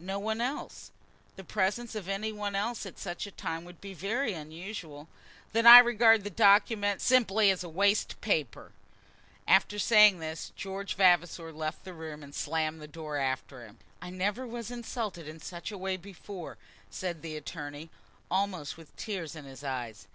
"No 0.00 0.18
one 0.18 0.40
else. 0.40 0.90
The 1.36 1.44
presence 1.44 1.94
of 1.94 2.08
any 2.08 2.32
one 2.32 2.56
else 2.56 2.84
at 2.84 2.98
such 2.98 3.28
a 3.28 3.30
time 3.30 3.64
would 3.64 3.80
be 3.80 3.94
very 3.94 4.32
unusual." 4.32 5.06
"Then 5.52 5.66
I 5.68 5.78
regard 5.78 6.24
the 6.24 6.30
document 6.30 7.00
simply 7.00 7.48
as 7.52 7.64
waste 7.64 8.20
paper." 8.20 8.72
After 9.46 9.78
saying 9.78 10.18
this, 10.18 10.50
George 10.56 10.96
Vavasor 10.96 11.52
left 11.52 11.84
the 11.84 11.94
room, 11.94 12.24
and 12.24 12.34
slammed 12.34 12.82
the 12.82 12.88
door 12.88 13.18
after 13.18 13.64
him. 13.64 13.78
"I 14.02 14.10
never 14.10 14.44
was 14.48 14.72
insulted 14.72 15.28
in 15.28 15.38
such 15.38 15.70
a 15.70 15.78
way 15.78 15.96
before," 15.96 16.58
said 16.90 17.22
the 17.22 17.36
attorney, 17.36 17.88
almost 18.32 18.76
with 18.76 18.96
tears 18.96 19.36
in 19.36 19.44
his 19.44 19.62
eyes. 19.62 20.08